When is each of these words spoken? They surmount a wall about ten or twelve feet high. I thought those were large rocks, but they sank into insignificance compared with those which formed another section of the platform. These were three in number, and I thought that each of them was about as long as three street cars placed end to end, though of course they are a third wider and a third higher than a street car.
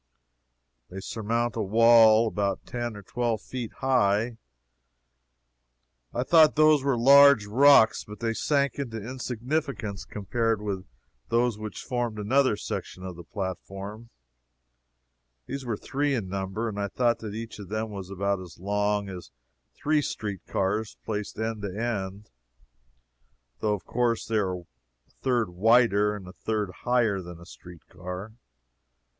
They 0.89 0.99
surmount 0.99 1.55
a 1.55 1.61
wall 1.61 2.27
about 2.27 2.65
ten 2.65 2.95
or 2.97 3.03
twelve 3.03 3.39
feet 3.43 3.71
high. 3.71 4.37
I 6.11 6.23
thought 6.23 6.55
those 6.55 6.83
were 6.83 6.97
large 6.97 7.45
rocks, 7.45 8.03
but 8.03 8.19
they 8.19 8.33
sank 8.33 8.79
into 8.79 8.97
insignificance 8.97 10.05
compared 10.05 10.59
with 10.59 10.87
those 11.29 11.59
which 11.59 11.83
formed 11.83 12.17
another 12.17 12.57
section 12.57 13.03
of 13.03 13.15
the 13.15 13.23
platform. 13.23 14.09
These 15.45 15.65
were 15.67 15.77
three 15.77 16.15
in 16.15 16.29
number, 16.29 16.67
and 16.67 16.79
I 16.79 16.87
thought 16.87 17.19
that 17.19 17.35
each 17.35 17.59
of 17.59 17.69
them 17.69 17.91
was 17.91 18.09
about 18.09 18.39
as 18.39 18.57
long 18.57 19.07
as 19.07 19.29
three 19.75 20.01
street 20.01 20.41
cars 20.47 20.97
placed 21.05 21.37
end 21.37 21.61
to 21.61 21.77
end, 21.79 22.31
though 23.59 23.75
of 23.75 23.85
course 23.85 24.25
they 24.25 24.37
are 24.37 24.61
a 24.61 24.65
third 25.21 25.51
wider 25.51 26.15
and 26.15 26.27
a 26.27 26.33
third 26.33 26.71
higher 26.85 27.21
than 27.21 27.39
a 27.39 27.45
street 27.45 27.87
car. 27.87 28.33